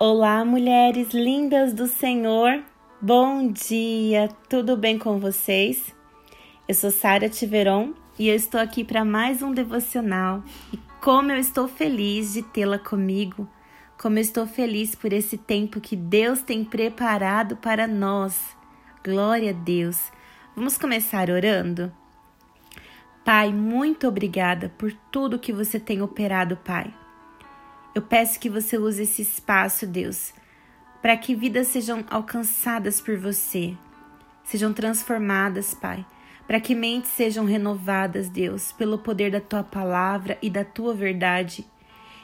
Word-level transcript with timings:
Olá, 0.00 0.44
mulheres 0.44 1.12
lindas 1.12 1.72
do 1.72 1.88
Senhor. 1.88 2.62
Bom 3.02 3.50
dia. 3.50 4.28
Tudo 4.48 4.76
bem 4.76 4.96
com 4.96 5.18
vocês? 5.18 5.92
Eu 6.68 6.74
sou 6.76 6.92
Sara 6.92 7.28
Tiveron 7.28 7.94
e 8.16 8.28
eu 8.28 8.36
estou 8.36 8.60
aqui 8.60 8.84
para 8.84 9.04
mais 9.04 9.42
um 9.42 9.50
devocional. 9.50 10.44
E 10.72 10.78
como 11.00 11.32
eu 11.32 11.36
estou 11.36 11.66
feliz 11.66 12.34
de 12.34 12.42
tê-la 12.42 12.78
comigo. 12.78 13.48
Como 14.00 14.18
eu 14.18 14.22
estou 14.22 14.46
feliz 14.46 14.94
por 14.94 15.12
esse 15.12 15.36
tempo 15.36 15.80
que 15.80 15.96
Deus 15.96 16.42
tem 16.42 16.62
preparado 16.62 17.56
para 17.56 17.88
nós. 17.88 18.56
Glória 19.04 19.50
a 19.50 19.64
Deus. 19.64 20.12
Vamos 20.54 20.78
começar 20.78 21.28
orando? 21.28 21.92
Pai, 23.24 23.52
muito 23.52 24.06
obrigada 24.06 24.72
por 24.78 24.92
tudo 25.10 25.40
que 25.40 25.52
você 25.52 25.80
tem 25.80 26.00
operado, 26.00 26.56
Pai. 26.58 26.94
Eu 27.94 28.02
peço 28.02 28.38
que 28.38 28.50
você 28.50 28.78
use 28.78 29.02
esse 29.02 29.22
espaço, 29.22 29.86
Deus, 29.86 30.32
para 31.00 31.16
que 31.16 31.34
vidas 31.34 31.68
sejam 31.68 32.04
alcançadas 32.10 33.00
por 33.00 33.16
você, 33.16 33.76
sejam 34.44 34.72
transformadas, 34.72 35.74
Pai, 35.74 36.04
para 36.46 36.60
que 36.60 36.74
mentes 36.74 37.10
sejam 37.10 37.44
renovadas, 37.44 38.28
Deus, 38.28 38.72
pelo 38.72 38.98
poder 38.98 39.30
da 39.30 39.40
tua 39.40 39.62
palavra 39.62 40.38
e 40.40 40.48
da 40.48 40.64
tua 40.64 40.94
verdade, 40.94 41.66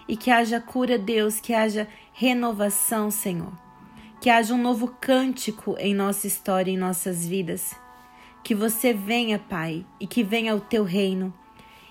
e 0.09 0.17
que 0.17 0.31
haja 0.31 0.61
cura, 0.61 0.99
Deus, 0.99 1.41
que 1.41 1.55
haja 1.55 1.89
renovação, 2.13 3.11
Senhor, 3.11 3.53
que 4.21 4.31
haja 4.31 4.55
um 4.55 4.63
novo 4.63 4.89
cântico 5.01 5.77
em 5.79 5.95
nossa 5.95 6.27
história, 6.27 6.71
em 6.71 6.77
nossas 6.77 7.27
vidas. 7.27 7.75
Que 8.43 8.55
você 8.55 8.93
venha, 8.93 9.39
Pai, 9.39 9.87
e 9.99 10.07
que 10.07 10.23
venha 10.23 10.55
o 10.55 10.61
teu 10.61 10.85
reino, 10.85 11.33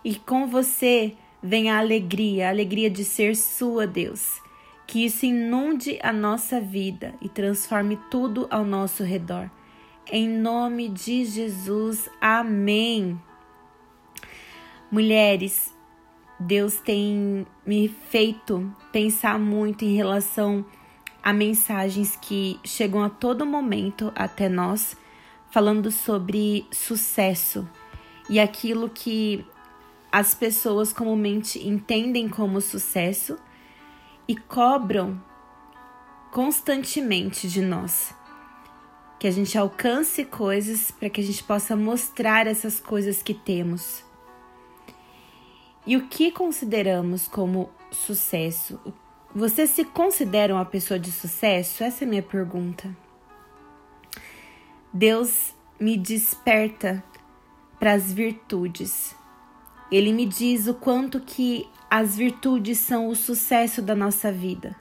e 0.03 0.15
com 0.15 0.47
você 0.47 1.15
venha 1.43 1.75
a 1.75 1.79
alegria, 1.79 2.47
a 2.47 2.49
alegria 2.49 2.89
de 2.89 3.03
ser 3.03 3.35
sua, 3.35 3.85
Deus. 3.85 4.41
Que 4.87 5.05
isso 5.05 5.25
inunde 5.25 5.99
a 6.01 6.13
nossa 6.13 6.61
vida 6.61 7.13
e 7.21 7.27
transforme 7.27 7.99
tudo 8.09 8.47
ao 8.49 8.63
nosso 8.63 9.03
redor. 9.03 9.49
Em 10.09 10.27
nome 10.27 10.87
de 10.89 11.25
Jesus, 11.25 12.09
amém. 12.21 13.19
Mulheres, 14.91 15.73
Deus 16.39 16.77
tem 16.77 17.45
me 17.65 17.87
feito 17.87 18.73
pensar 18.91 19.39
muito 19.39 19.83
em 19.85 19.95
relação 19.95 20.65
a 21.21 21.31
mensagens 21.31 22.17
que 22.21 22.59
chegam 22.65 23.01
a 23.01 23.09
todo 23.09 23.45
momento 23.45 24.11
até 24.13 24.49
nós, 24.49 24.97
falando 25.49 25.89
sobre 25.89 26.67
sucesso 26.71 27.67
e 28.29 28.39
aquilo 28.39 28.89
que 28.89 29.45
as 30.13 30.35
pessoas 30.35 30.93
comumente 30.93 31.67
entendem 31.67 32.29
como 32.29 32.61
sucesso 32.61 33.35
e 34.27 34.35
cobram 34.35 35.19
constantemente 36.31 37.49
de 37.49 37.63
nós. 37.63 38.13
Que 39.19 39.25
a 39.25 39.31
gente 39.31 39.57
alcance 39.57 40.23
coisas 40.23 40.91
para 40.91 41.09
que 41.09 41.19
a 41.19 41.23
gente 41.23 41.43
possa 41.43 41.75
mostrar 41.75 42.45
essas 42.45 42.79
coisas 42.79 43.23
que 43.23 43.33
temos. 43.33 44.05
E 45.83 45.97
o 45.97 46.07
que 46.07 46.31
consideramos 46.31 47.27
como 47.27 47.71
sucesso? 47.89 48.79
Você 49.33 49.65
se 49.65 49.83
considera 49.83 50.53
uma 50.53 50.65
pessoa 50.65 50.99
de 50.99 51.11
sucesso? 51.11 51.83
Essa 51.83 52.03
é 52.03 52.05
a 52.05 52.09
minha 52.09 52.21
pergunta. 52.21 52.95
Deus 54.93 55.55
me 55.79 55.97
desperta 55.97 57.03
para 57.79 57.93
as 57.93 58.13
virtudes 58.13 59.15
ele 59.95 60.11
me 60.11 60.25
diz 60.25 60.67
o 60.67 60.73
quanto 60.73 61.19
que 61.19 61.69
as 61.89 62.17
virtudes 62.17 62.79
são 62.79 63.07
o 63.07 63.15
sucesso 63.15 63.79
da 63.79 63.93
nossa 63.93 64.31
vida. 64.31 64.75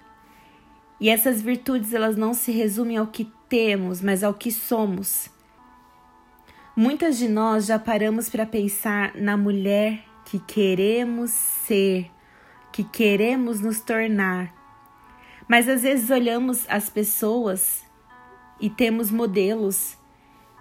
E 0.99 1.11
essas 1.11 1.43
virtudes 1.43 1.93
elas 1.93 2.17
não 2.17 2.33
se 2.33 2.51
resumem 2.51 2.97
ao 2.97 3.09
que 3.09 3.31
temos, 3.49 4.01
mas 4.01 4.25
ao 4.25 4.33
que 4.33 4.51
somos. 4.51 5.29
Muitas 6.75 7.19
de 7.19 7.29
nós 7.29 7.67
já 7.67 7.79
paramos 7.79 8.31
para 8.31 8.47
pensar 8.47 9.15
na 9.15 9.37
mulher 9.37 10.03
que 10.25 10.39
queremos 10.39 11.31
ser, 11.31 12.11
que 12.73 12.83
queremos 12.83 13.61
nos 13.61 13.81
tornar. 13.81 14.55
Mas 15.47 15.69
às 15.69 15.83
vezes 15.83 16.09
olhamos 16.09 16.65
as 16.71 16.89
pessoas 16.89 17.85
e 18.59 18.71
temos 18.71 19.11
modelos 19.11 19.99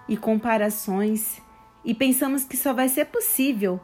e 0.06 0.14
comparações 0.14 1.40
e 1.82 1.94
pensamos 1.94 2.44
que 2.44 2.56
só 2.56 2.74
vai 2.74 2.90
ser 2.90 3.06
possível 3.06 3.80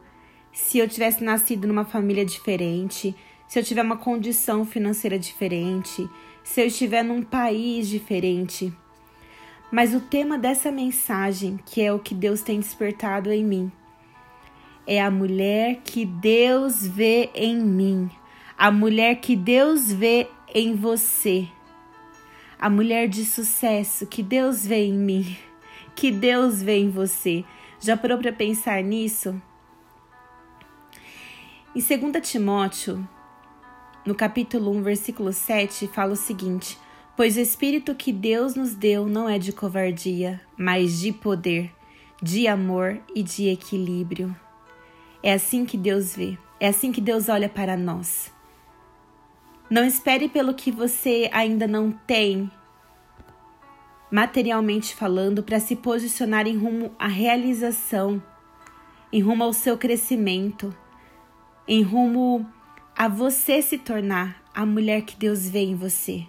se 0.51 0.77
eu 0.77 0.87
tivesse 0.87 1.23
nascido 1.23 1.67
numa 1.67 1.85
família 1.85 2.25
diferente, 2.25 3.15
se 3.47 3.59
eu 3.59 3.63
tiver 3.63 3.81
uma 3.81 3.97
condição 3.97 4.65
financeira 4.65 5.17
diferente, 5.17 6.09
se 6.43 6.61
eu 6.61 6.67
estiver 6.67 7.03
num 7.03 7.21
país 7.21 7.87
diferente. 7.87 8.73
Mas 9.71 9.93
o 9.93 10.01
tema 10.01 10.37
dessa 10.37 10.71
mensagem, 10.71 11.59
que 11.65 11.81
é 11.81 11.93
o 11.93 11.99
que 11.99 12.15
Deus 12.15 12.41
tem 12.41 12.59
despertado 12.59 13.31
em 13.31 13.43
mim, 13.43 13.71
é 14.85 14.99
a 15.01 15.11
mulher 15.11 15.81
que 15.83 16.05
Deus 16.05 16.85
vê 16.85 17.29
em 17.35 17.55
mim, 17.59 18.09
a 18.57 18.71
mulher 18.71 19.15
que 19.15 19.35
Deus 19.35 19.91
vê 19.91 20.27
em 20.53 20.75
você, 20.75 21.47
a 22.59 22.69
mulher 22.69 23.07
de 23.07 23.23
sucesso 23.23 24.07
que 24.07 24.23
Deus 24.23 24.65
vê 24.65 24.85
em 24.85 24.97
mim, 24.97 25.37
que 25.95 26.11
Deus 26.11 26.61
vê 26.61 26.79
em 26.79 26.89
você. 26.89 27.45
Já 27.79 27.95
parou 27.95 28.17
para 28.17 28.33
pensar 28.33 28.83
nisso? 28.83 29.39
Em 31.75 31.81
2 31.81 32.27
Timóteo, 32.27 33.07
no 34.03 34.15
capítulo 34.15 34.71
1, 34.71 34.81
versículo 34.81 35.31
7, 35.31 35.87
fala 35.87 36.13
o 36.13 36.15
seguinte: 36.15 36.79
Pois 37.15 37.37
o 37.37 37.39
Espírito 37.39 37.93
que 37.93 38.11
Deus 38.11 38.55
nos 38.55 38.73
deu 38.73 39.05
não 39.05 39.29
é 39.29 39.37
de 39.37 39.53
covardia, 39.53 40.41
mas 40.57 40.99
de 40.99 41.11
poder, 41.11 41.71
de 42.23 42.47
amor 42.47 42.99
e 43.13 43.21
de 43.21 43.49
equilíbrio. 43.49 44.35
É 45.21 45.31
assim 45.31 45.63
que 45.63 45.77
Deus 45.77 46.15
vê, 46.15 46.39
é 46.59 46.69
assim 46.69 46.91
que 46.91 46.99
Deus 46.99 47.29
olha 47.29 47.47
para 47.47 47.77
nós. 47.77 48.33
Não 49.69 49.85
espere 49.85 50.27
pelo 50.27 50.55
que 50.55 50.71
você 50.71 51.29
ainda 51.31 51.67
não 51.67 51.91
tem, 51.91 52.49
materialmente 54.09 54.95
falando, 54.95 55.43
para 55.43 55.59
se 55.59 55.75
posicionar 55.75 56.47
em 56.47 56.57
rumo 56.57 56.91
à 56.97 57.07
realização, 57.07 58.19
em 59.13 59.21
rumo 59.21 59.43
ao 59.43 59.53
seu 59.53 59.77
crescimento 59.77 60.75
em 61.69 61.83
rumo 61.83 62.51
a 62.97 63.07
você 63.07 63.61
se 63.61 63.77
tornar 63.77 64.41
a 64.55 64.65
mulher 64.65 65.03
que 65.03 65.15
Deus 65.15 65.47
vê 65.47 65.59
em 65.59 65.75
você. 65.75 66.25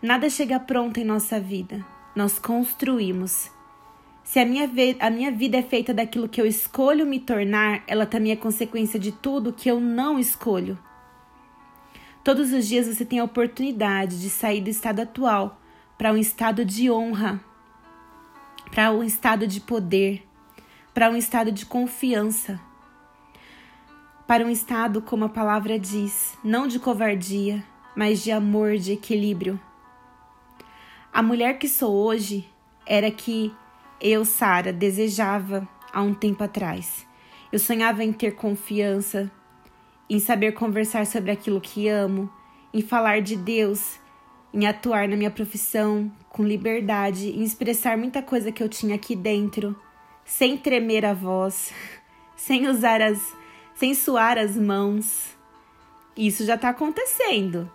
Nada 0.00 0.30
chega 0.30 0.58
pronto 0.58 0.98
em 0.98 1.04
nossa 1.04 1.38
vida, 1.38 1.84
nós 2.16 2.38
construímos. 2.38 3.50
Se 4.24 4.38
a 4.38 4.46
minha, 4.46 4.66
a 4.98 5.10
minha 5.10 5.30
vida 5.30 5.58
é 5.58 5.62
feita 5.62 5.92
daquilo 5.92 6.26
que 6.26 6.40
eu 6.40 6.46
escolho 6.46 7.04
me 7.04 7.20
tornar, 7.20 7.82
ela 7.86 8.06
também 8.06 8.32
é 8.32 8.36
consequência 8.36 8.98
de 8.98 9.12
tudo 9.12 9.52
que 9.52 9.70
eu 9.70 9.78
não 9.78 10.18
escolho. 10.18 10.78
Todos 12.24 12.50
os 12.50 12.66
dias 12.66 12.86
você 12.86 13.04
tem 13.04 13.18
a 13.18 13.24
oportunidade 13.24 14.18
de 14.18 14.30
sair 14.30 14.62
do 14.62 14.70
estado 14.70 15.00
atual 15.00 15.60
para 15.98 16.14
um 16.14 16.16
estado 16.16 16.64
de 16.64 16.90
honra, 16.90 17.38
para 18.70 18.90
um 18.90 19.04
estado 19.04 19.46
de 19.46 19.60
poder, 19.60 20.26
para 20.94 21.10
um 21.10 21.16
estado 21.16 21.52
de 21.52 21.66
confiança 21.66 22.58
para 24.28 24.44
um 24.44 24.50
estado, 24.50 25.00
como 25.00 25.24
a 25.24 25.28
palavra 25.30 25.78
diz, 25.78 26.36
não 26.44 26.66
de 26.66 26.78
covardia, 26.78 27.64
mas 27.96 28.22
de 28.22 28.30
amor, 28.30 28.76
de 28.76 28.92
equilíbrio. 28.92 29.58
A 31.10 31.22
mulher 31.22 31.58
que 31.58 31.66
sou 31.66 31.94
hoje 31.94 32.46
era 32.86 33.10
que 33.10 33.50
eu, 33.98 34.26
Sara, 34.26 34.70
desejava 34.70 35.66
há 35.90 36.02
um 36.02 36.12
tempo 36.12 36.44
atrás. 36.44 37.06
Eu 37.50 37.58
sonhava 37.58 38.04
em 38.04 38.12
ter 38.12 38.34
confiança, 38.34 39.30
em 40.10 40.18
saber 40.18 40.52
conversar 40.52 41.06
sobre 41.06 41.30
aquilo 41.30 41.58
que 41.58 41.88
amo, 41.88 42.30
em 42.74 42.82
falar 42.82 43.22
de 43.22 43.34
Deus, 43.34 43.98
em 44.52 44.66
atuar 44.66 45.08
na 45.08 45.16
minha 45.16 45.30
profissão 45.30 46.12
com 46.28 46.44
liberdade, 46.44 47.30
em 47.30 47.42
expressar 47.42 47.96
muita 47.96 48.20
coisa 48.20 48.52
que 48.52 48.62
eu 48.62 48.68
tinha 48.68 48.94
aqui 48.94 49.16
dentro, 49.16 49.74
sem 50.22 50.54
tremer 50.54 51.06
a 51.06 51.14
voz, 51.14 51.72
sem 52.36 52.68
usar 52.68 53.00
as 53.00 53.37
sem 53.78 53.94
suar 53.94 54.36
as 54.36 54.56
mãos. 54.56 55.36
Isso 56.16 56.44
já 56.44 56.56
está 56.56 56.70
acontecendo. 56.70 57.70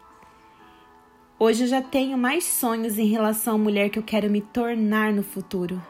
Hoje 1.40 1.64
eu 1.64 1.68
já 1.68 1.82
tenho 1.82 2.18
mais 2.18 2.44
sonhos 2.44 2.98
em 2.98 3.08
relação 3.08 3.56
à 3.56 3.58
mulher 3.58 3.90
que 3.90 3.98
eu 3.98 4.04
quero 4.04 4.30
me 4.30 4.42
tornar 4.42 5.14
no 5.14 5.24
futuro. 5.24 5.82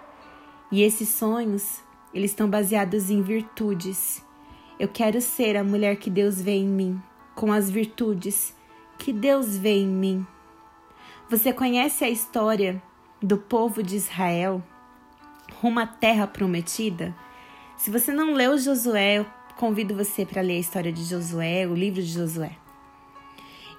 E 0.71 0.83
esses 0.83 1.09
sonhos, 1.09 1.81
eles 2.13 2.29
estão 2.29 2.47
baseados 2.47 3.09
em 3.09 3.23
virtudes. 3.23 4.23
Eu 4.79 4.87
quero 4.87 5.19
ser 5.19 5.57
a 5.57 5.63
mulher 5.63 5.95
que 5.95 6.11
Deus 6.11 6.39
vê 6.39 6.57
em 6.57 6.67
mim, 6.67 7.01
com 7.33 7.51
as 7.51 7.67
virtudes 7.67 8.55
que 8.99 9.11
Deus 9.11 9.57
vê 9.57 9.79
em 9.79 9.87
mim. 9.87 10.27
Você 11.27 11.51
conhece 11.51 12.05
a 12.05 12.09
história 12.09 12.79
do 13.19 13.39
povo 13.39 13.81
de 13.81 13.95
Israel 13.95 14.63
rumo 15.59 15.79
à 15.79 15.87
terra 15.87 16.27
prometida? 16.27 17.15
Se 17.75 17.89
você 17.89 18.13
não 18.13 18.33
leu 18.33 18.59
Josué, 18.59 19.25
convido 19.57 19.95
você 19.95 20.25
para 20.25 20.41
ler 20.41 20.57
a 20.57 20.59
história 20.59 20.91
de 20.91 21.03
Josué, 21.03 21.67
o 21.67 21.73
livro 21.73 22.01
de 22.01 22.09
Josué. 22.09 22.57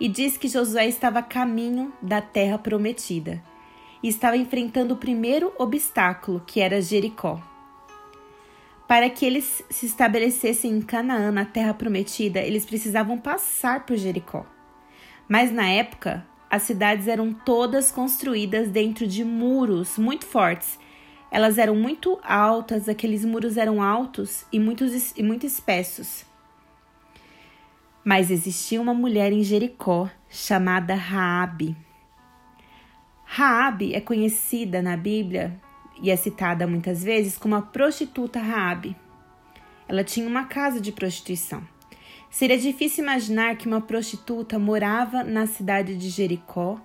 e 0.00 0.08
diz 0.08 0.36
que 0.36 0.48
Josué 0.48 0.88
estava 0.88 1.20
a 1.20 1.22
caminho 1.22 1.92
da 2.02 2.20
terra 2.20 2.58
prometida 2.58 3.42
e 4.02 4.08
estava 4.08 4.36
enfrentando 4.36 4.94
o 4.94 4.98
primeiro 4.98 5.52
obstáculo, 5.58 6.42
que 6.46 6.60
era 6.60 6.82
Jericó. 6.82 7.40
Para 8.86 9.08
que 9.08 9.24
eles 9.24 9.64
se 9.70 9.86
estabelecessem 9.86 10.72
em 10.72 10.82
Canaã, 10.82 11.30
na 11.30 11.44
terra 11.44 11.72
prometida, 11.72 12.40
eles 12.40 12.66
precisavam 12.66 13.16
passar 13.16 13.86
por 13.86 13.96
Jericó. 13.96 14.44
Mas 15.26 15.50
na 15.50 15.68
época, 15.68 16.26
as 16.50 16.64
cidades 16.64 17.08
eram 17.08 17.32
todas 17.32 17.90
construídas 17.90 18.68
dentro 18.68 19.06
de 19.06 19.24
muros 19.24 19.96
muito 19.96 20.26
fortes. 20.26 20.78
Elas 21.34 21.58
eram 21.58 21.74
muito 21.74 22.16
altas, 22.22 22.88
aqueles 22.88 23.24
muros 23.24 23.56
eram 23.56 23.82
altos 23.82 24.46
e, 24.52 24.56
e 24.56 25.22
muito 25.24 25.44
espessos. 25.44 26.24
Mas 28.04 28.30
existia 28.30 28.80
uma 28.80 28.94
mulher 28.94 29.32
em 29.32 29.42
Jericó 29.42 30.08
chamada 30.30 30.94
Raabe. 30.94 31.76
Raabe 33.24 33.96
é 33.96 34.00
conhecida 34.00 34.80
na 34.80 34.96
Bíblia 34.96 35.60
e 36.00 36.08
é 36.08 36.14
citada 36.14 36.68
muitas 36.68 37.02
vezes 37.02 37.36
como 37.36 37.56
a 37.56 37.62
prostituta 37.62 38.38
Raabe. 38.38 38.96
Ela 39.88 40.04
tinha 40.04 40.28
uma 40.28 40.44
casa 40.44 40.80
de 40.80 40.92
prostituição. 40.92 41.66
Seria 42.30 42.56
difícil 42.56 43.02
imaginar 43.02 43.56
que 43.56 43.66
uma 43.66 43.80
prostituta 43.80 44.56
morava 44.56 45.24
na 45.24 45.48
cidade 45.48 45.96
de 45.96 46.10
Jericó 46.10 46.80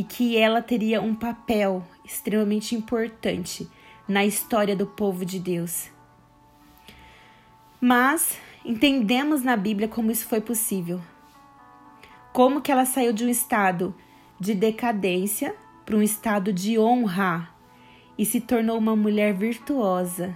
e 0.00 0.02
que 0.02 0.34
ela 0.34 0.62
teria 0.62 0.98
um 1.02 1.14
papel 1.14 1.84
extremamente 2.02 2.74
importante 2.74 3.68
na 4.08 4.24
história 4.24 4.74
do 4.74 4.86
povo 4.86 5.26
de 5.26 5.38
Deus. 5.38 5.90
Mas 7.78 8.38
entendemos 8.64 9.42
na 9.42 9.58
Bíblia 9.58 9.88
como 9.88 10.10
isso 10.10 10.26
foi 10.26 10.40
possível. 10.40 11.02
Como 12.32 12.62
que 12.62 12.72
ela 12.72 12.86
saiu 12.86 13.12
de 13.12 13.26
um 13.26 13.28
estado 13.28 13.94
de 14.40 14.54
decadência 14.54 15.54
para 15.84 15.96
um 15.96 16.02
estado 16.02 16.50
de 16.50 16.78
honra 16.78 17.50
e 18.16 18.24
se 18.24 18.40
tornou 18.40 18.78
uma 18.78 18.96
mulher 18.96 19.34
virtuosa, 19.34 20.34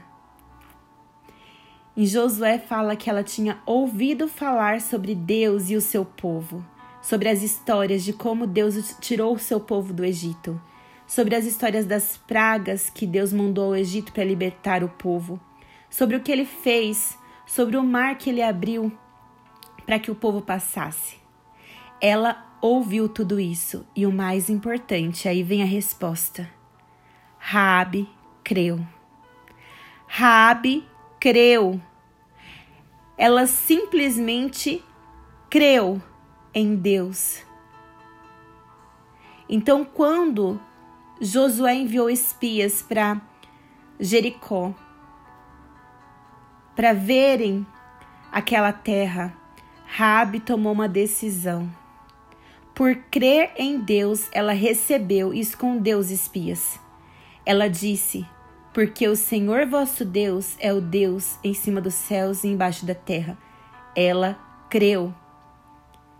em 1.96 2.05
Josué 2.05 2.58
fala 2.58 2.96
que 2.96 3.08
ela 3.08 3.25
tinha 3.25 3.62
ouvido 3.64 4.28
falar 4.28 4.82
sobre 4.82 5.14
Deus 5.14 5.70
e 5.70 5.76
o 5.76 5.81
seu 5.81 6.05
povo, 6.05 6.62
sobre 7.04 7.28
as 7.28 7.42
histórias 7.42 8.02
de 8.02 8.14
como 8.14 8.46
Deus 8.46 8.96
tirou 8.98 9.34
o 9.34 9.38
seu 9.38 9.60
povo 9.60 9.92
do 9.92 10.02
Egito, 10.02 10.58
sobre 11.06 11.34
as 11.34 11.44
histórias 11.44 11.84
das 11.84 12.16
pragas 12.16 12.88
que 12.88 13.06
Deus 13.06 13.30
mandou 13.30 13.66
ao 13.66 13.76
Egito 13.76 14.10
para 14.10 14.24
libertar 14.24 14.82
o 14.82 14.88
povo, 14.88 15.38
sobre 15.90 16.16
o 16.16 16.20
que 16.20 16.32
ele 16.32 16.46
fez, 16.46 17.18
sobre 17.44 17.76
o 17.76 17.84
mar 17.84 18.16
que 18.16 18.30
ele 18.30 18.40
abriu 18.40 18.90
para 19.84 19.98
que 19.98 20.10
o 20.10 20.14
povo 20.14 20.40
passasse. 20.40 21.16
Ela 22.00 22.42
ouviu 22.62 23.06
tudo 23.06 23.38
isso 23.38 23.86
e 23.94 24.06
o 24.06 24.12
mais 24.12 24.48
importante, 24.48 25.28
aí 25.28 25.42
vem 25.42 25.62
a 25.62 25.66
resposta. 25.66 26.48
Raabe 27.36 28.08
creu. 28.42 28.80
Raabe 30.06 30.88
creu. 31.20 31.78
Ela 33.18 33.46
simplesmente 33.46 34.82
creu 35.50 36.02
em 36.54 36.76
Deus. 36.76 37.42
Então, 39.48 39.84
quando 39.84 40.60
Josué 41.20 41.74
enviou 41.74 42.08
espias 42.08 42.82
para 42.82 43.20
Jericó, 43.98 44.74
para 46.74 46.92
verem 46.92 47.66
aquela 48.32 48.72
terra, 48.72 49.36
Rabi 49.86 50.40
tomou 50.40 50.72
uma 50.72 50.88
decisão. 50.88 51.70
Por 52.74 52.94
crer 53.10 53.52
em 53.56 53.78
Deus, 53.78 54.28
ela 54.32 54.52
recebeu 54.52 55.32
e 55.32 55.40
escondeu 55.40 55.98
os 55.98 56.10
espias. 56.10 56.80
Ela 57.46 57.68
disse: 57.68 58.26
porque 58.74 59.06
o 59.06 59.14
Senhor 59.14 59.66
vosso 59.66 60.04
Deus 60.04 60.56
é 60.58 60.72
o 60.72 60.80
Deus 60.80 61.38
em 61.44 61.54
cima 61.54 61.80
dos 61.80 61.94
céus 61.94 62.42
e 62.42 62.48
embaixo 62.48 62.84
da 62.84 62.94
terra. 62.94 63.38
Ela 63.94 64.36
creu 64.68 65.14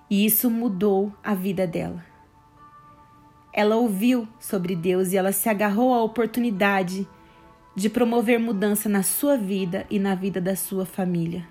e 0.09 0.25
isso 0.25 0.51
mudou 0.51 1.13
a 1.23 1.35
vida 1.35 1.67
dela. 1.67 2.05
Ela 3.53 3.77
ouviu 3.77 4.29
sobre 4.39 4.75
Deus 4.75 5.13
e 5.13 5.17
ela 5.17 5.33
se 5.33 5.49
agarrou 5.49 5.95
à 5.95 6.03
oportunidade 6.03 7.09
de 7.75 7.89
promover 7.89 8.39
mudança 8.39 8.89
na 8.89 9.03
sua 9.03 9.37
vida 9.37 9.87
e 9.89 9.99
na 9.99 10.15
vida 10.15 10.41
da 10.41 10.57
sua 10.57 10.85
família. 10.85 11.47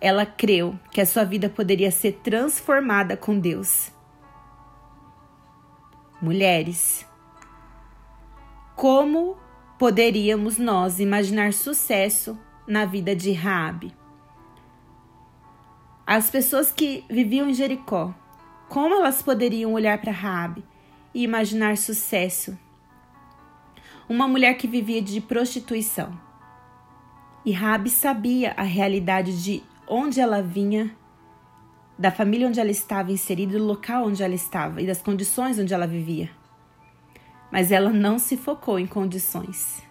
Ela 0.00 0.24
creu 0.24 0.78
que 0.90 1.00
a 1.00 1.06
sua 1.06 1.24
vida 1.24 1.48
poderia 1.48 1.90
ser 1.90 2.20
transformada 2.22 3.16
com 3.16 3.38
Deus. 3.38 3.92
Mulheres, 6.22 7.06
como 8.74 9.36
poderíamos 9.78 10.58
nós 10.58 11.00
imaginar 11.00 11.52
sucesso 11.52 12.38
na 12.66 12.86
vida 12.86 13.14
de 13.14 13.32
Raabe? 13.32 13.99
As 16.10 16.28
pessoas 16.28 16.72
que 16.72 17.04
viviam 17.08 17.48
em 17.48 17.54
Jericó, 17.54 18.12
como 18.68 18.96
elas 18.96 19.22
poderiam 19.22 19.72
olhar 19.72 20.00
para 20.00 20.10
Raabe 20.10 20.64
e 21.14 21.22
imaginar 21.22 21.76
sucesso? 21.76 22.58
Uma 24.08 24.26
mulher 24.26 24.54
que 24.54 24.66
vivia 24.66 25.00
de 25.00 25.20
prostituição. 25.20 26.18
E 27.46 27.52
Raabe 27.52 27.90
sabia 27.90 28.54
a 28.56 28.64
realidade 28.64 29.40
de 29.40 29.62
onde 29.86 30.20
ela 30.20 30.42
vinha, 30.42 30.90
da 31.96 32.10
família 32.10 32.48
onde 32.48 32.58
ela 32.58 32.72
estava 32.72 33.12
inserida, 33.12 33.56
do 33.56 33.64
local 33.64 34.08
onde 34.08 34.20
ela 34.20 34.34
estava 34.34 34.82
e 34.82 34.86
das 34.88 35.00
condições 35.00 35.60
onde 35.60 35.72
ela 35.72 35.86
vivia 35.86 36.28
mas 37.50 37.72
ela 37.72 37.90
não 37.90 38.18
se 38.18 38.36
focou 38.36 38.78
em 38.78 38.86
condições, 38.86 39.82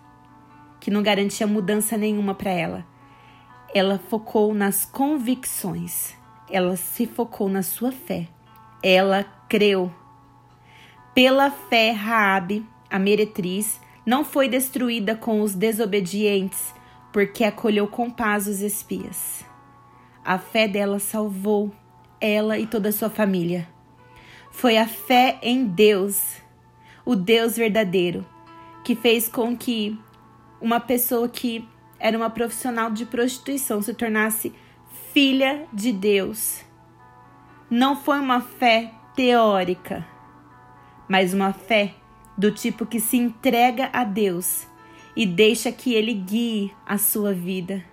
que 0.79 0.89
não 0.89 1.03
garantia 1.03 1.45
mudança 1.45 1.97
nenhuma 1.97 2.33
para 2.33 2.51
ela. 2.51 2.88
Ela 3.73 3.99
focou 3.99 4.53
nas 4.53 4.85
convicções, 4.85 6.15
ela 6.49 6.75
se 6.75 7.05
focou 7.05 7.47
na 7.47 7.61
sua 7.61 7.91
fé. 7.91 8.27
Ela 8.81 9.23
creu. 9.47 9.93
Pela 11.13 11.51
fé, 11.51 11.91
Raabe, 11.91 12.65
a 12.89 12.97
meretriz, 12.97 13.79
não 14.05 14.23
foi 14.23 14.47
destruída 14.47 15.15
com 15.15 15.41
os 15.41 15.53
desobedientes, 15.53 16.73
porque 17.11 17.43
acolheu 17.43 17.87
com 17.87 18.09
paz 18.09 18.47
os 18.47 18.61
espias. 18.61 19.45
A 20.23 20.37
fé 20.37 20.67
dela 20.67 20.99
salvou 20.99 21.71
ela 22.19 22.57
e 22.57 22.65
toda 22.65 22.89
a 22.89 22.93
sua 22.93 23.09
família. 23.09 23.67
Foi 24.51 24.77
a 24.77 24.87
fé 24.87 25.39
em 25.41 25.65
Deus 25.65 26.37
o 27.05 27.15
Deus 27.15 27.55
verdadeiro, 27.55 28.25
que 28.83 28.95
fez 28.95 29.27
com 29.27 29.57
que 29.57 29.97
uma 30.61 30.79
pessoa 30.79 31.27
que 31.27 31.67
era 31.99 32.17
uma 32.17 32.29
profissional 32.29 32.89
de 32.89 33.05
prostituição 33.05 33.81
se 33.81 33.93
tornasse 33.93 34.53
filha 35.13 35.67
de 35.73 35.91
Deus. 35.91 36.63
Não 37.69 37.95
foi 37.95 38.19
uma 38.19 38.41
fé 38.41 38.91
teórica, 39.15 40.05
mas 41.07 41.33
uma 41.33 41.51
fé 41.51 41.93
do 42.37 42.51
tipo 42.51 42.85
que 42.85 42.99
se 42.99 43.17
entrega 43.17 43.89
a 43.91 44.03
Deus 44.03 44.65
e 45.15 45.25
deixa 45.25 45.71
que 45.71 45.93
Ele 45.93 46.13
guie 46.13 46.73
a 46.85 46.97
sua 46.97 47.33
vida. 47.33 47.83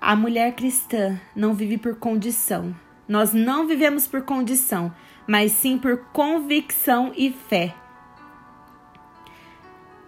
A 0.00 0.14
mulher 0.14 0.54
cristã 0.54 1.20
não 1.34 1.52
vive 1.52 1.76
por 1.76 1.96
condição. 1.96 2.74
Nós 3.08 3.32
não 3.32 3.66
vivemos 3.66 4.06
por 4.06 4.22
condição, 4.22 4.94
mas 5.26 5.50
sim 5.52 5.76
por 5.76 5.98
convicção 6.12 7.12
e 7.16 7.32
fé. 7.32 7.74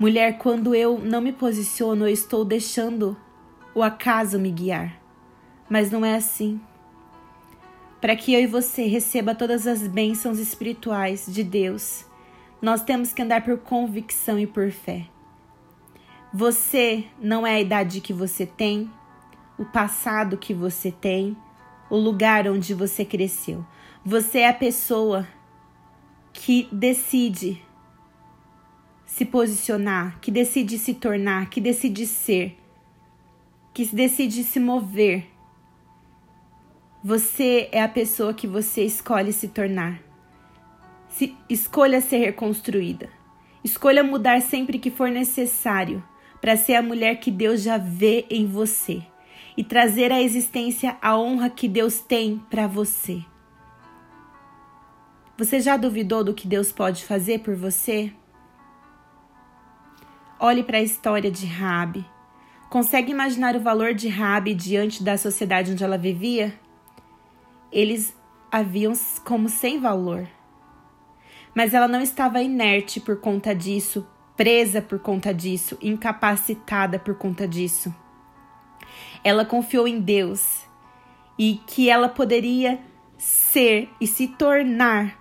Mulher, 0.00 0.38
quando 0.38 0.74
eu 0.74 0.98
não 0.98 1.20
me 1.20 1.30
posiciono, 1.30 2.06
eu 2.08 2.10
estou 2.10 2.42
deixando 2.42 3.14
o 3.74 3.82
acaso 3.82 4.38
me 4.38 4.50
guiar. 4.50 4.98
Mas 5.68 5.90
não 5.90 6.02
é 6.02 6.14
assim. 6.14 6.58
Para 8.00 8.16
que 8.16 8.32
eu 8.32 8.40
e 8.40 8.46
você 8.46 8.86
receba 8.86 9.34
todas 9.34 9.66
as 9.66 9.86
bênçãos 9.86 10.38
espirituais 10.38 11.26
de 11.28 11.44
Deus, 11.44 12.06
nós 12.62 12.82
temos 12.82 13.12
que 13.12 13.20
andar 13.20 13.44
por 13.44 13.58
convicção 13.58 14.38
e 14.38 14.46
por 14.46 14.70
fé. 14.70 15.06
Você 16.32 17.04
não 17.20 17.46
é 17.46 17.56
a 17.56 17.60
idade 17.60 18.00
que 18.00 18.14
você 18.14 18.46
tem, 18.46 18.90
o 19.58 19.66
passado 19.66 20.38
que 20.38 20.54
você 20.54 20.90
tem, 20.90 21.36
o 21.90 21.98
lugar 21.98 22.48
onde 22.48 22.72
você 22.72 23.04
cresceu. 23.04 23.66
Você 24.02 24.38
é 24.38 24.48
a 24.48 24.54
pessoa 24.54 25.28
que 26.32 26.70
decide 26.72 27.62
se 29.10 29.24
posicionar, 29.24 30.20
que 30.20 30.30
decide 30.30 30.78
se 30.78 30.94
tornar, 30.94 31.50
que 31.50 31.60
decide 31.60 32.06
ser, 32.06 32.56
que 33.74 33.84
decide 33.84 34.44
se 34.44 34.60
mover. 34.60 35.26
Você 37.02 37.68
é 37.72 37.82
a 37.82 37.88
pessoa 37.88 38.32
que 38.32 38.46
você 38.46 38.84
escolhe 38.84 39.32
se 39.32 39.48
tornar. 39.48 40.00
Se, 41.08 41.36
escolha 41.48 42.00
ser 42.00 42.18
reconstruída. 42.18 43.10
Escolha 43.64 44.04
mudar 44.04 44.40
sempre 44.40 44.78
que 44.78 44.92
for 44.92 45.10
necessário 45.10 46.02
para 46.40 46.56
ser 46.56 46.76
a 46.76 46.82
mulher 46.82 47.16
que 47.16 47.32
Deus 47.32 47.62
já 47.62 47.76
vê 47.76 48.24
em 48.30 48.46
você. 48.46 49.02
e 49.56 49.64
trazer 49.64 50.12
à 50.12 50.22
existência 50.22 50.96
a 51.02 51.18
honra 51.18 51.50
que 51.50 51.68
Deus 51.68 52.00
tem 52.00 52.38
para 52.48 52.66
você. 52.68 53.22
Você 55.36 55.60
já 55.60 55.76
duvidou 55.76 56.22
do 56.24 56.32
que 56.32 56.46
Deus 56.46 56.70
pode 56.72 57.04
fazer 57.04 57.40
por 57.40 57.56
você? 57.56 58.14
Olhe 60.42 60.62
para 60.62 60.78
a 60.78 60.82
história 60.82 61.30
de 61.30 61.44
Rabi. 61.44 62.02
Consegue 62.70 63.12
imaginar 63.12 63.54
o 63.56 63.60
valor 63.60 63.92
de 63.92 64.08
Rabi 64.08 64.54
diante 64.54 65.02
da 65.02 65.18
sociedade 65.18 65.72
onde 65.72 65.84
ela 65.84 65.98
vivia? 65.98 66.58
Eles 67.70 68.16
a 68.50 68.62
viam 68.62 68.94
como 69.22 69.50
sem 69.50 69.78
valor. 69.78 70.26
Mas 71.54 71.74
ela 71.74 71.86
não 71.86 72.00
estava 72.00 72.40
inerte 72.40 73.00
por 73.00 73.20
conta 73.20 73.54
disso, 73.54 74.08
presa 74.34 74.80
por 74.80 74.98
conta 74.98 75.34
disso, 75.34 75.76
incapacitada 75.82 76.98
por 76.98 77.16
conta 77.18 77.46
disso. 77.46 77.94
Ela 79.22 79.44
confiou 79.44 79.86
em 79.86 80.00
Deus 80.00 80.66
e 81.38 81.60
que 81.66 81.90
ela 81.90 82.08
poderia 82.08 82.80
ser 83.18 83.90
e 84.00 84.06
se 84.06 84.26
tornar 84.26 85.20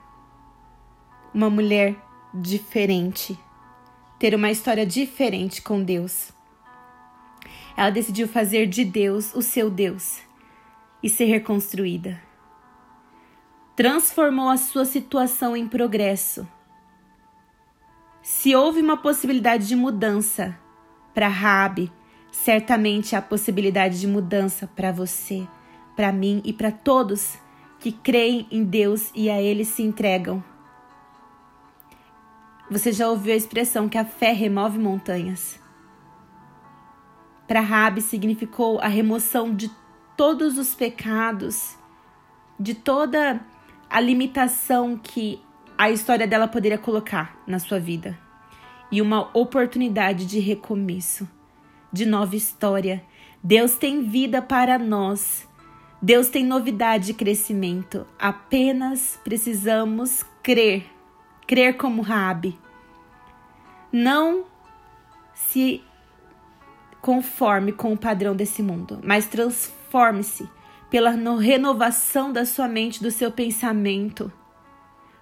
uma 1.33 1.49
mulher 1.49 1.97
diferente, 2.33 3.37
ter 4.19 4.35
uma 4.35 4.51
história 4.51 4.85
diferente 4.85 5.61
com 5.61 5.81
Deus. 5.81 6.31
Ela 7.75 7.89
decidiu 7.89 8.27
fazer 8.27 8.67
de 8.67 8.83
Deus 8.83 9.33
o 9.33 9.41
seu 9.41 9.69
Deus 9.69 10.19
e 11.01 11.09
ser 11.09 11.25
reconstruída. 11.25 12.21
Transformou 13.75 14.49
a 14.49 14.57
sua 14.57 14.83
situação 14.83 15.55
em 15.55 15.67
progresso 15.67 16.45
se 18.21 18.55
houve 18.55 18.81
uma 18.81 18.95
possibilidade 18.95 19.67
de 19.67 19.75
mudança 19.75 20.57
para 21.13 21.27
Rabi, 21.27 21.91
certamente 22.31 23.15
há 23.15 23.21
possibilidade 23.21 23.99
de 23.99 24.07
mudança 24.07 24.67
para 24.67 24.91
você, 24.91 25.47
para 25.95 26.11
mim 26.11 26.41
e 26.45 26.53
para 26.53 26.71
todos 26.71 27.37
que 27.79 27.91
creem 27.91 28.45
em 28.51 28.63
Deus 28.63 29.09
e 29.15 29.29
a 29.29 29.41
Ele 29.41 29.65
se 29.65 29.81
entregam. 29.81 30.43
Você 32.69 32.91
já 32.91 33.09
ouviu 33.09 33.33
a 33.33 33.35
expressão 33.35 33.89
que 33.89 33.97
a 33.97 34.05
fé 34.05 34.31
remove 34.31 34.77
montanhas? 34.77 35.59
Para 37.47 37.61
Rabi 37.61 37.99
significou 37.99 38.79
a 38.79 38.87
remoção 38.87 39.55
de 39.55 39.71
todos 40.15 40.55
os 40.59 40.75
pecados, 40.75 41.75
de 42.59 42.75
toda 42.75 43.43
a 43.89 43.99
limitação 43.99 44.95
que 44.95 45.41
a 45.75 45.89
história 45.89 46.27
dela 46.27 46.47
poderia 46.47 46.77
colocar 46.77 47.41
na 47.47 47.57
sua 47.57 47.79
vida. 47.79 48.15
E 48.91 49.01
uma 49.01 49.35
oportunidade 49.35 50.27
de 50.27 50.39
recomeço, 50.39 51.27
de 51.91 52.05
nova 52.05 52.35
história. 52.35 53.03
Deus 53.43 53.73
tem 53.75 54.03
vida 54.03 54.43
para 54.43 54.77
nós. 54.77 55.47
Deus 55.99 56.29
tem 56.29 56.45
novidade 56.45 57.11
e 57.11 57.15
crescimento. 57.15 58.05
Apenas 58.19 59.19
precisamos 59.23 60.23
crer. 60.43 60.98
Crer 61.49 61.77
como 61.77 62.03
Rabi. 62.03 62.55
Não 63.91 64.45
se 65.33 65.83
conforme 67.01 67.71
com 67.71 67.91
o 67.91 67.97
padrão 67.97 68.35
desse 68.35 68.61
mundo, 68.61 68.99
mas 69.03 69.25
transforme-se 69.25 70.47
pela 70.91 71.09
renovação 71.09 72.31
da 72.31 72.45
sua 72.45 72.67
mente, 72.67 73.01
do 73.01 73.09
seu 73.09 73.31
pensamento 73.31 74.31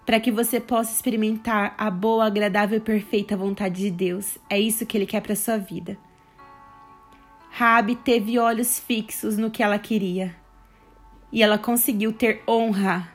para 0.06 0.20
que 0.20 0.30
você 0.30 0.60
possa 0.60 0.92
experimentar 0.92 1.74
a 1.78 1.90
boa, 1.90 2.26
agradável 2.26 2.78
e 2.78 2.82
perfeita 2.82 3.38
vontade 3.38 3.80
de 3.80 3.90
Deus. 3.90 4.38
É 4.50 4.60
isso 4.60 4.86
que 4.86 4.98
ele 4.98 5.06
quer 5.06 5.22
para 5.22 5.34
sua 5.34 5.58
vida. 5.58 5.98
Rabi 7.52 7.96
teve 7.96 8.38
olhos 8.38 8.78
fixos 8.78 9.38
no 9.38 9.50
que 9.50 9.64
ela 9.64 9.80
queria 9.80 10.36
e 11.32 11.42
ela 11.42 11.58
conseguiu 11.58 12.12
ter 12.12 12.44
honra. 12.46 13.08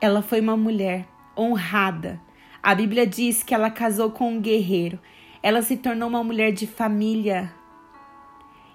Ela 0.00 0.22
foi 0.22 0.40
uma 0.40 0.56
mulher 0.56 1.06
honrada. 1.38 2.20
A 2.62 2.74
Bíblia 2.74 3.06
diz 3.06 3.42
que 3.42 3.54
ela 3.54 3.70
casou 3.70 4.10
com 4.10 4.32
um 4.32 4.40
guerreiro. 4.40 4.98
Ela 5.42 5.62
se 5.62 5.76
tornou 5.76 6.08
uma 6.08 6.24
mulher 6.24 6.52
de 6.52 6.66
família. 6.66 7.52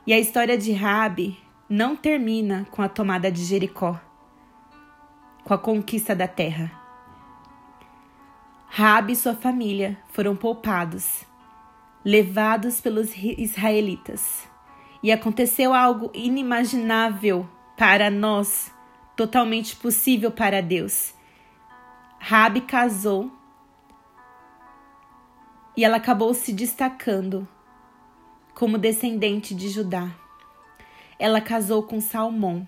E 0.08 0.14
a 0.14 0.20
história 0.20 0.58
de 0.58 0.72
Rabi 0.72 1.38
não 1.68 1.96
termina 1.96 2.66
com 2.72 2.82
a 2.82 2.88
tomada 2.88 3.32
de 3.32 3.44
Jericó 3.44 4.00
com 5.44 5.54
a 5.54 5.58
conquista 5.58 6.16
da 6.16 6.28
terra. 6.28 6.72
Rabi 8.68 9.14
e 9.14 9.16
sua 9.16 9.36
família 9.36 9.98
foram 10.10 10.36
poupados, 10.36 11.26
levados 12.04 12.82
pelos 12.82 13.16
israelitas. 13.16 14.48
E 15.04 15.12
aconteceu 15.12 15.74
algo 15.74 16.10
inimaginável 16.14 17.48
para 17.78 18.10
nós, 18.10 18.72
totalmente 19.16 19.76
possível 19.76 20.32
para 20.32 20.62
Deus. 20.62 21.14
Rabi 22.26 22.62
casou 22.62 23.30
e 25.76 25.84
ela 25.84 25.98
acabou 25.98 26.34
se 26.34 26.54
destacando 26.54 27.46
como 28.56 28.78
descendente 28.78 29.54
de 29.54 29.68
Judá. 29.68 30.10
Ela 31.20 31.42
casou 31.42 31.84
com 31.84 32.00
Salmão. 32.00 32.66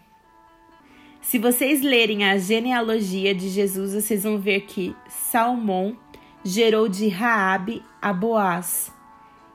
Se 1.21 1.39
vocês 1.39 1.81
lerem 1.81 2.25
a 2.25 2.37
genealogia 2.37 3.33
de 3.33 3.47
Jesus, 3.47 3.93
vocês 3.93 4.23
vão 4.23 4.37
ver 4.37 4.65
que 4.65 4.93
Salmão 5.07 5.97
gerou 6.43 6.89
de 6.89 7.07
Raabe 7.07 7.81
a 8.01 8.11
Boaz, 8.11 8.91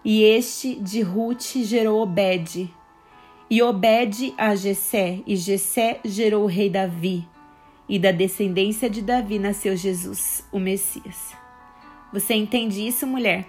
e 0.03 0.23
este 0.23 0.77
de 0.77 1.03
Ruth 1.03 1.59
gerou 1.59 2.01
Obed, 2.01 2.75
e 3.51 3.63
Obed 3.63 4.33
a 4.39 4.55
Jessé, 4.55 5.21
e 5.27 5.37
Jessé 5.37 6.01
gerou 6.07 6.45
o 6.45 6.49
rei 6.49 6.71
Davi, 6.71 7.29
e 7.91 7.99
da 7.99 8.13
descendência 8.13 8.89
de 8.89 9.03
Davi 9.03 9.37
nasceu 9.37 9.77
Jesus, 9.77 10.47
o 10.53 10.61
Messias. 10.61 11.35
Você 12.13 12.35
entende 12.35 12.87
isso, 12.87 13.05
mulher? 13.05 13.45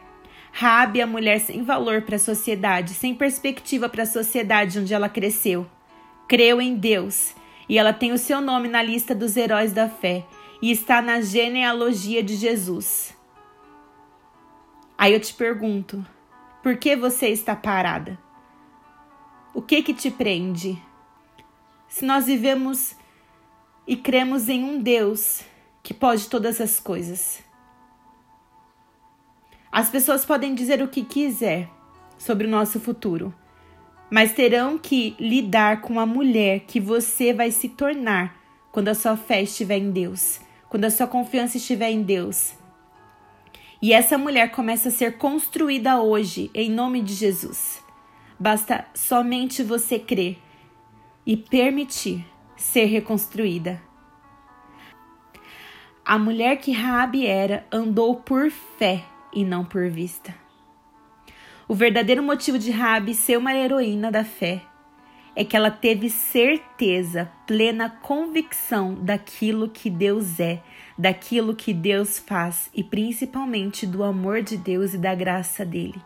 Rabi 0.51 1.00
é 1.00 1.03
a 1.03 1.07
mulher 1.07 1.39
sem 1.39 1.63
valor 1.63 2.01
para 2.01 2.15
a 2.15 2.19
sociedade, 2.19 2.95
sem 2.95 3.13
perspectiva 3.13 3.88
para 3.88 4.01
a 4.01 4.07
sociedade 4.07 4.79
onde 4.79 4.95
ela 4.95 5.07
cresceu. 5.07 5.67
Creu 6.27 6.60
em 6.60 6.75
Deus 6.75 7.36
e 7.69 7.77
ela 7.77 7.93
tem 7.93 8.12
o 8.13 8.17
seu 8.17 8.41
nome 8.41 8.67
na 8.67 8.81
lista 8.81 9.13
dos 9.13 9.38
heróis 9.38 9.74
da 9.74 9.88
fé 9.88 10.25
e 10.60 10.71
está 10.71 11.03
na 11.03 11.21
genealogia 11.21 12.24
de 12.24 12.36
Jesus. 12.36 13.15
Aí 14.98 15.13
eu 15.13 15.19
te 15.19 15.36
pergunto, 15.36 16.03
por 16.63 16.77
que 16.77 16.95
você 16.95 17.27
está 17.27 17.55
parada? 17.55 18.17
O 19.53 19.62
que 19.62 19.83
que 19.83 19.93
te 19.93 20.10
prende? 20.10 20.81
Se 21.88 22.03
nós 22.03 22.25
vivemos 22.25 22.95
e 23.88 23.95
cremos 23.95 24.50
em 24.50 24.63
um 24.63 24.81
Deus 24.81 25.41
que 25.83 25.93
pode 25.93 26.27
todas 26.27 26.61
as 26.61 26.79
coisas. 26.79 27.43
As 29.71 29.89
pessoas 29.89 30.25
podem 30.25 30.53
dizer 30.53 30.81
o 30.81 30.88
que 30.88 31.03
quiser 31.03 31.69
sobre 32.17 32.45
o 32.45 32.50
nosso 32.50 32.79
futuro, 32.79 33.33
mas 34.09 34.33
terão 34.33 34.77
que 34.77 35.15
lidar 35.19 35.81
com 35.81 36.00
a 36.00 36.05
mulher 36.05 36.61
que 36.61 36.79
você 36.79 37.33
vai 37.33 37.51
se 37.51 37.69
tornar 37.69 38.38
quando 38.71 38.89
a 38.89 38.95
sua 38.95 39.15
fé 39.17 39.41
estiver 39.41 39.77
em 39.77 39.91
Deus, 39.91 40.39
quando 40.69 40.85
a 40.85 40.91
sua 40.91 41.07
confiança 41.07 41.57
estiver 41.57 41.89
em 41.89 42.03
Deus. 42.03 42.53
E 43.81 43.93
essa 43.93 44.17
mulher 44.17 44.51
começa 44.51 44.89
a 44.89 44.91
ser 44.91 45.17
construída 45.17 46.01
hoje, 46.01 46.51
em 46.53 46.69
nome 46.69 47.01
de 47.01 47.13
Jesus. 47.13 47.83
Basta 48.39 48.85
somente 48.93 49.63
você 49.63 49.97
crer 49.97 50.38
e 51.25 51.35
permitir 51.35 52.25
ser 52.61 52.85
reconstruída. 52.85 53.81
A 56.05 56.17
mulher 56.17 56.57
que 56.57 56.71
Raabe 56.71 57.25
era 57.25 57.65
andou 57.71 58.15
por 58.15 58.49
fé 58.49 59.03
e 59.33 59.43
não 59.43 59.63
por 59.63 59.89
vista. 59.89 60.33
O 61.67 61.73
verdadeiro 61.73 62.21
motivo 62.21 62.59
de 62.59 62.69
Rabi 62.69 63.13
ser 63.13 63.37
uma 63.37 63.53
heroína 63.53 64.11
da 64.11 64.23
fé 64.23 64.61
é 65.33 65.45
que 65.45 65.55
ela 65.55 65.71
teve 65.71 66.09
certeza, 66.09 67.31
plena 67.47 67.89
convicção 67.89 68.93
daquilo 68.93 69.69
que 69.69 69.89
Deus 69.89 70.39
é, 70.39 70.61
daquilo 70.97 71.55
que 71.55 71.73
Deus 71.73 72.19
faz 72.19 72.69
e 72.73 72.83
principalmente 72.83 73.87
do 73.87 74.03
amor 74.03 74.41
de 74.41 74.57
Deus 74.57 74.93
e 74.93 74.97
da 74.97 75.15
graça 75.15 75.65
dele. 75.65 76.01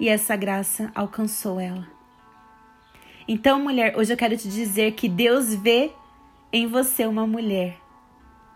E 0.00 0.08
essa 0.08 0.34
graça 0.34 0.90
alcançou 0.94 1.60
ela. 1.60 1.93
Então, 3.26 3.62
mulher, 3.62 3.96
hoje 3.96 4.12
eu 4.12 4.16
quero 4.16 4.36
te 4.36 4.48
dizer 4.48 4.92
que 4.92 5.08
Deus 5.08 5.54
vê 5.54 5.90
em 6.52 6.66
você 6.66 7.06
uma 7.06 7.26
mulher 7.26 7.84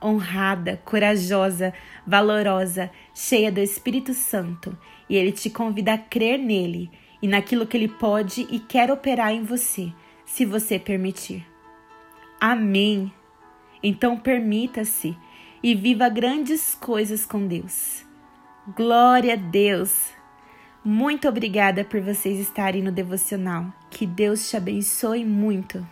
honrada, 0.02 0.80
corajosa, 0.84 1.74
valorosa, 2.06 2.90
cheia 3.14 3.50
do 3.50 3.60
Espírito 3.60 4.14
Santo, 4.14 4.76
e 5.08 5.16
ele 5.16 5.32
te 5.32 5.50
convida 5.50 5.94
a 5.94 5.98
crer 5.98 6.38
nele 6.38 6.90
e 7.20 7.26
naquilo 7.26 7.66
que 7.66 7.76
ele 7.76 7.88
pode 7.88 8.46
e 8.50 8.60
quer 8.60 8.90
operar 8.90 9.32
em 9.32 9.42
você, 9.42 9.92
se 10.24 10.44
você 10.44 10.78
permitir. 10.78 11.44
Amém. 12.40 13.12
Então 13.82 14.16
permita-se 14.16 15.16
e 15.62 15.74
viva 15.74 16.08
grandes 16.08 16.74
coisas 16.74 17.26
com 17.26 17.46
Deus. 17.46 18.04
Glória 18.76 19.32
a 19.32 19.36
Deus. 19.36 20.17
Muito 20.84 21.28
obrigada 21.28 21.84
por 21.84 22.00
vocês 22.00 22.38
estarem 22.38 22.82
no 22.82 22.92
devocional. 22.92 23.66
Que 23.90 24.06
Deus 24.06 24.48
te 24.48 24.56
abençoe 24.56 25.24
muito. 25.24 25.86